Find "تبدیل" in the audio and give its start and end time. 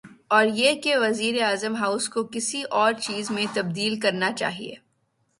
3.53-3.99